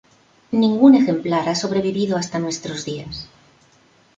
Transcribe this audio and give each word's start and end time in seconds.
Ningún 0.51 0.95
ejemplar 0.95 1.47
ha 1.47 1.53
sobrevivido 1.53 2.17
hasta 2.17 2.39
nuestros 2.39 2.85
días. 2.85 3.29